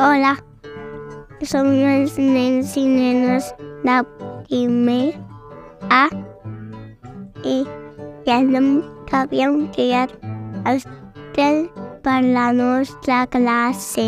[0.00, 0.30] Hola,
[1.44, 3.50] som els nens i nenes
[3.84, 3.96] de
[4.46, 5.10] primer
[5.92, 6.06] A
[7.44, 7.56] i
[8.24, 10.14] ja que havíem creat
[10.70, 10.80] el
[11.36, 11.58] tel
[12.06, 14.06] per la nostra classe.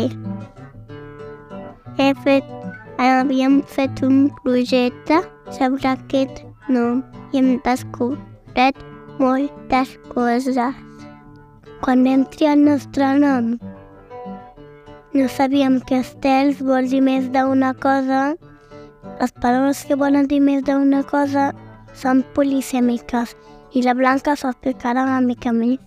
[1.99, 2.49] He fet,
[2.97, 5.19] havíem fet un projecte
[5.59, 8.81] sobre aquest nom i hem descobert
[9.21, 10.57] moltes coses.
[11.85, 13.53] Quan vam triar el nostre nom,
[15.13, 18.33] no sabíem que estels vol dir més d'una cosa.
[19.19, 21.51] Les paraules que volen dir més d'una cosa
[21.93, 23.35] són polisèmiques
[23.77, 25.77] i la Blanca s'ho explicarà una mica més.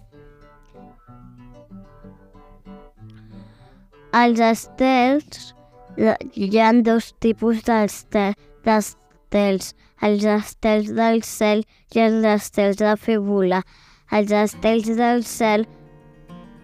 [4.16, 5.50] Els estels,
[5.98, 9.74] hi ha dos tipus d'estel- d'estels,
[10.06, 13.64] els estels del cel i els estels de volar.
[14.10, 15.66] Els estels del cel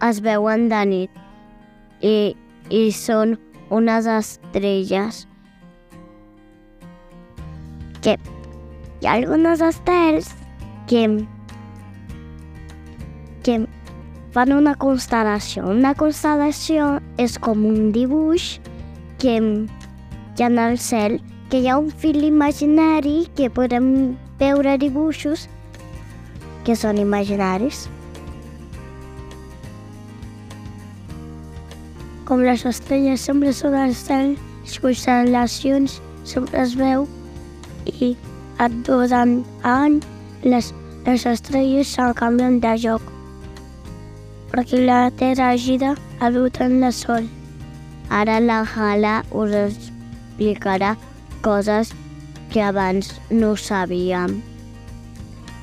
[0.07, 1.11] es veuen de nit
[2.01, 2.35] i,
[2.69, 3.37] i són
[3.73, 5.23] unes estrelles.
[8.03, 8.17] Que
[9.01, 10.29] hi ha algunes estels
[10.87, 11.05] que,
[13.43, 13.57] que
[14.33, 15.65] fan una constel·lació.
[15.69, 18.57] Una constel·lació és com un dibuix
[19.21, 21.19] que ha en el cel,
[21.49, 25.47] que hi ha un fil imaginari que podem veure dibuixos
[26.65, 27.85] que són imaginaris.
[32.33, 34.31] Com les estrelles sempre són al cel,
[34.65, 37.03] les constel·lacions sempre es veu
[37.85, 38.07] i
[38.57, 39.35] a dos en
[39.69, 39.99] any
[40.41, 40.71] les,
[41.05, 43.05] les estrelles se'n canvien de joc
[44.49, 45.93] perquè la Terra gira
[46.25, 47.29] al voltant del Sol.
[48.09, 50.95] Ara la Hala us explicarà
[51.45, 51.93] coses
[52.49, 54.39] que abans no sabíem.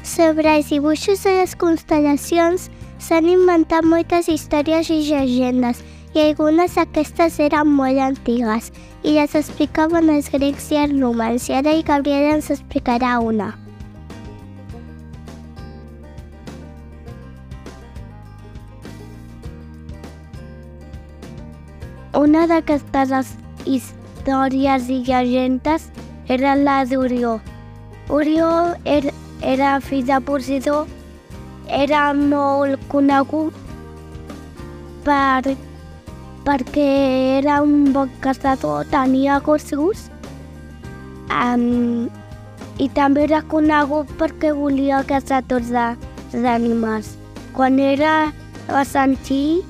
[0.06, 2.70] Sobre els dibuixos de les constel·lacions
[3.02, 5.82] s'han inventat moltes històries i llegendes
[6.14, 8.70] i algunes d'aquestes eren molt antigues
[9.06, 13.52] i les explicaven els grecs i els romans i ara el Gabriel ens explicarà una.
[22.20, 25.86] Una d'aquestes històries i llegendes
[26.26, 27.38] era la d'Orió.
[28.10, 28.50] Orió
[28.84, 30.86] era, era fill de Posidó,
[31.70, 33.54] era molt conegut
[35.06, 35.54] per,
[36.46, 36.88] perquè
[37.40, 40.08] era un bon caçador, tenia gossos
[41.30, 42.08] um,
[42.80, 47.16] i també era conegut perquè volia caçar tots els animals.
[47.56, 48.32] Quan era
[48.70, 49.62] va sentir,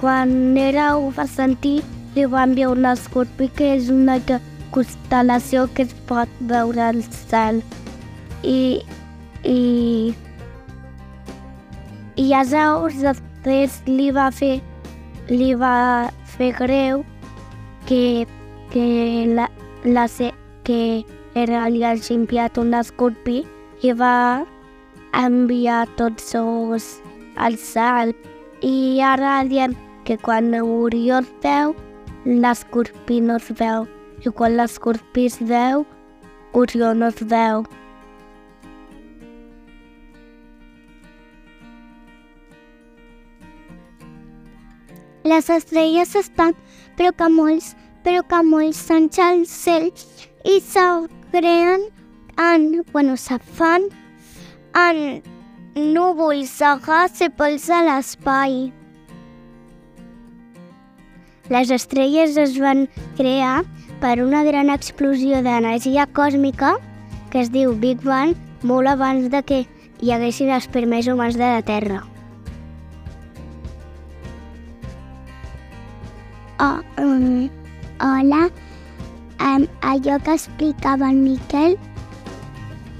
[0.00, 1.80] quan era ho va sentir,
[2.14, 4.20] li va enviar un escorpí que és una
[4.74, 7.62] constel·lació que es pot veure al cel.
[8.46, 8.84] I,
[9.42, 10.14] i,
[12.16, 14.60] i llavors després li va fer
[15.28, 17.04] li va fer greu
[17.86, 18.26] que,
[18.70, 18.86] que,
[19.28, 19.48] la,
[19.84, 21.04] la, se- que
[21.34, 23.44] era, li hagi enviat un escorpí
[23.82, 24.44] i va
[25.16, 26.86] enviar tots els
[27.36, 28.14] al cel.
[28.62, 29.74] I ara diem
[30.06, 31.74] que quan Orió es veu,
[32.24, 33.86] l'escorpí no es veu.
[34.24, 35.84] I quan l'escorpí es veu,
[36.56, 37.66] Orió no es veu.
[45.26, 46.54] Les estrelles estan,
[46.94, 49.88] que molts són al cel
[50.46, 50.84] i se
[51.32, 51.88] creen
[52.38, 53.88] en, bueno, se fan
[54.78, 55.22] en
[55.74, 58.56] núvols de gas i pols a l'espai.
[61.50, 62.86] Les estrelles es van
[63.18, 63.64] crear
[63.98, 66.76] per una gran explosió d'energia còsmica
[67.32, 69.64] que es diu Big Bang molt abans de que
[70.00, 72.04] hi haguessin els primers humans de la Terra.
[77.16, 77.50] Um,
[78.00, 78.50] hola,
[79.40, 81.78] um, allò que explicava el Miquel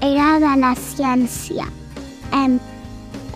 [0.01, 1.67] era de la ciència.
[2.33, 2.57] Um,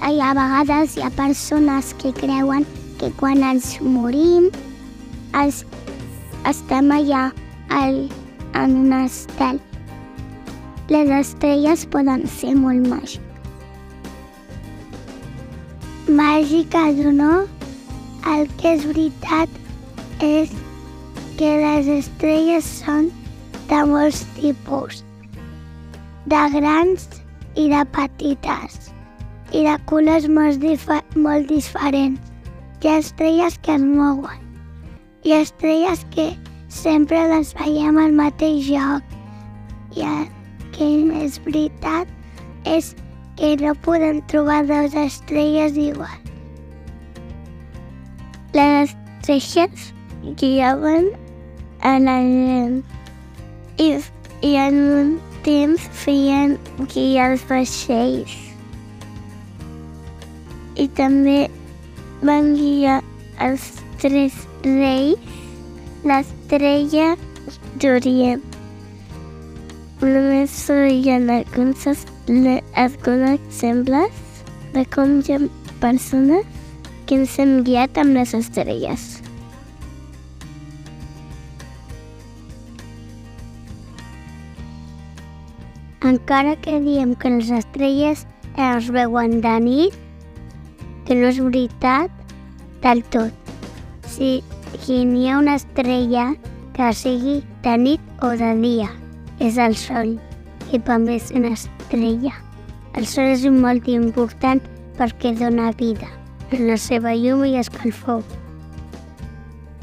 [0.01, 2.65] i a vegades hi ha persones que creuen
[2.97, 4.49] que quan ens morim
[5.37, 5.61] els,
[6.49, 7.27] estem allà
[7.69, 8.07] al,
[8.57, 9.61] en un estel.
[10.89, 13.27] Les estrelles poden ser molt màgiques.
[16.11, 17.31] Màgiques o no,
[18.33, 19.61] el que és veritat
[20.21, 20.51] és
[21.41, 23.07] que les estrelles són
[23.65, 24.99] de molts tipus,
[26.29, 27.07] de grans
[27.57, 28.91] i de petites,
[29.49, 32.27] i de colors molt, difa molt diferents.
[32.83, 34.43] Hi ha estrelles que es mouen,
[35.25, 36.27] i estrelles que
[36.69, 39.17] sempre les veiem al mateix lloc.
[39.97, 40.29] I el
[40.75, 40.91] que
[41.23, 42.91] és veritat és
[43.41, 46.21] que no podem trobar dues estrelles iguals.
[48.53, 49.89] Les estrelles
[50.37, 51.09] guiaven
[51.81, 52.81] a la gent
[53.77, 53.89] i,
[54.45, 55.11] i en un
[55.45, 56.57] temps feien
[56.93, 58.33] guiar els vaixells.
[60.77, 61.39] I també
[62.21, 63.01] van guiar
[63.41, 63.65] els
[64.01, 65.31] tres reis
[66.05, 67.11] l'estrella
[67.81, 68.45] d'Orient.
[70.01, 71.85] Només feien alguns,
[72.85, 74.21] alguns exemples
[74.73, 75.41] de com hi ha
[75.81, 76.45] persones
[77.05, 79.21] que ens hem guiat amb les estrelles.
[86.01, 88.23] Encara que diem que les estrelles
[88.57, 89.97] es veuen de nit,
[91.05, 92.09] que no és veritat
[92.81, 93.51] del tot.
[94.09, 94.39] Si,
[94.81, 96.31] si n'hi ha una estrella
[96.73, 98.89] que sigui de nit o de dia,
[99.37, 100.15] és el Sol,
[100.71, 102.33] que també és una estrella.
[102.97, 104.63] El Sol és molt important
[104.97, 106.09] perquè dona vida,
[106.49, 108.25] en la seva llum i escalfor.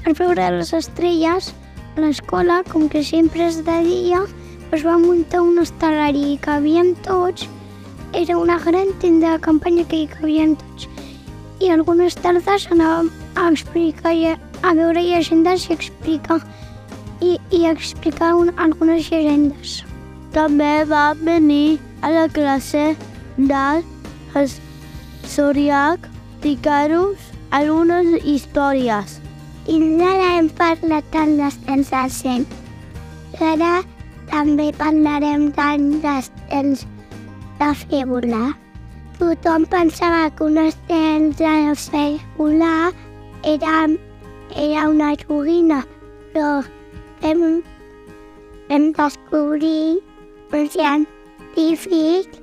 [0.03, 1.55] Per veure les estrelles,
[1.95, 4.27] l'escola, com que sempre és de dia,
[4.73, 7.49] es va muntar un estel·lari i cabien tots.
[8.13, 10.89] Era una gran tenda de campanya que hi cabien tots.
[11.61, 16.41] I algunes tardes anàvem a explicar, i a, veure llegendes i explicar
[17.21, 19.83] i, i explicar un, algunes llegendes.
[20.37, 22.95] També va venir a la classe
[23.37, 23.83] del
[25.27, 26.07] Soriac
[26.39, 27.19] explicar-nos
[27.51, 29.19] algunes històries.
[29.67, 32.45] I no hem parlat tant d'estels al cel.
[33.43, 33.83] Ara
[34.31, 36.85] també parlarem tant d'estels
[37.61, 38.55] de fer volar.
[39.19, 41.55] Tothom pensava que un estel de
[41.85, 42.93] fer volar
[43.43, 43.77] era,
[44.55, 45.81] era una joguina,
[46.33, 46.51] però
[47.23, 47.63] vam,
[48.69, 49.99] vam descobrir
[50.53, 52.39] un científic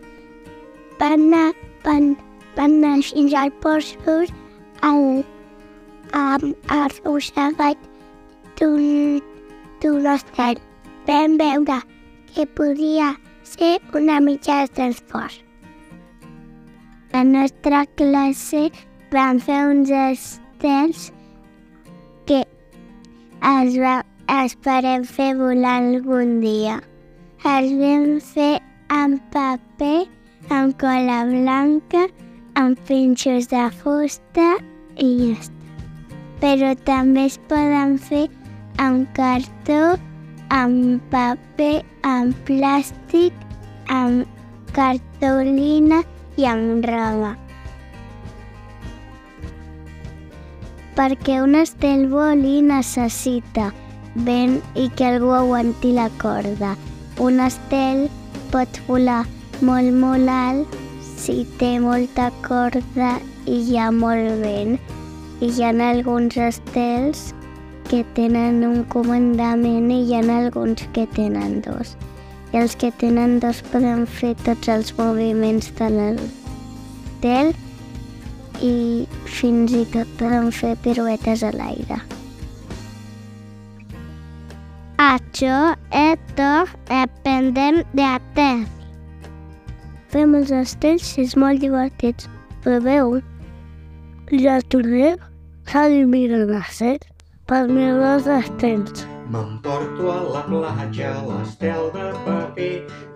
[1.00, 1.54] van anar,
[1.84, 2.16] van,
[2.58, 4.34] van anar fins al Portsmouth
[4.82, 5.24] al,
[6.16, 7.90] el rosegat
[8.60, 9.22] d'un
[9.82, 10.62] d'un estel.
[11.08, 11.82] Vam veure
[12.34, 13.12] que podia
[13.44, 15.36] ser una mitja de transport.
[17.14, 18.72] La nostra classe
[19.14, 21.12] vam fer uns estels
[22.26, 22.40] que
[23.52, 23.94] es va,
[24.42, 26.80] esperem fer volar algun dia.
[27.54, 28.56] Els vam fer
[28.90, 30.08] amb paper,
[30.50, 32.08] amb cola blanca,
[32.56, 34.50] amb pinxos de fusta
[34.98, 35.54] i ja està.
[36.42, 38.26] Però també es poden fer
[38.82, 39.96] amb cartó,
[40.56, 43.34] amb paper, amb plàstic,
[43.92, 44.24] amb
[44.76, 46.00] cartolina
[46.40, 47.34] i amb roba.
[50.96, 53.68] Perquè un estel voli necessita
[54.30, 56.76] vent i que algú aguanti la corda.
[57.20, 58.06] Un estel
[58.54, 59.26] pot volar
[59.60, 64.80] molt, molt alt si té molta corda i hi ha molt vent.
[65.44, 67.34] I hi ha alguns estels
[67.90, 71.96] que tenen un comandament i hi ha alguns que tenen dos.
[72.54, 77.54] I els que tenen dos poden fer tots els moviments de l'estel
[78.64, 78.76] i
[79.38, 82.00] fins i tot poden fer piruetes a l'aire.
[85.06, 88.72] Això és tot dependent de temps.
[90.14, 92.30] Fem els estels i és molt divertits.
[92.64, 93.20] Proveu.
[94.32, 95.20] Ja tornem
[95.74, 95.84] a
[96.14, 97.15] mirar les
[97.50, 99.04] per mirar els estels.
[99.34, 102.70] M'emporto a la platja l'estel de paper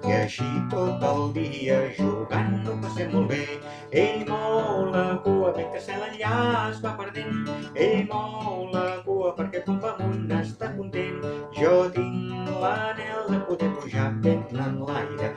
[0.09, 3.41] i així tot el dia jugant ho passem molt bé.
[4.03, 6.35] Ell mou la cua mentre se l'enllà
[6.69, 7.49] es va perdent.
[7.87, 11.25] Ell mou la cua perquè va amunt està content.
[11.57, 15.28] Jo tinc l'anel de poder pujar ben en l'aire.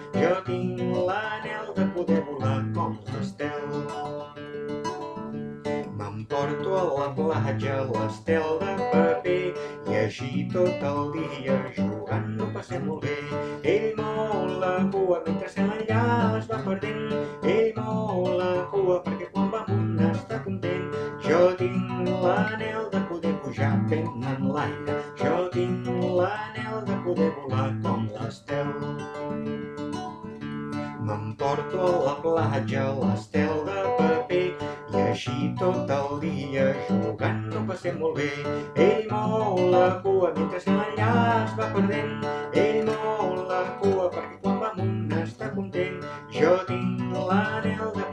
[7.03, 9.39] La platja l'estel de paper
[9.91, 13.17] i així tot el dia jugant ho passem molt bé.
[13.73, 16.05] Ell mou la cua mentre se l'enllà
[16.39, 17.17] es va perdent.
[17.55, 20.87] Ell mou la cua perquè quan va amunt està content.
[21.27, 24.99] Jo tinc l'anel de poder pujar ben en l'aire.
[25.25, 25.91] Jo tinc
[26.21, 28.75] l'anel de poder volar com l'estel.
[31.03, 34.52] M'emporto a la platja l'estel de paper
[35.13, 38.29] així tot el dia jugant ho passem molt bé.
[38.85, 41.09] Ell mou la cua mentre l'enllà
[41.43, 42.25] es va perdent.
[42.63, 46.01] Ell mou la cua perquè quan va amunt està content.
[46.39, 48.09] Jo tinc l'anel de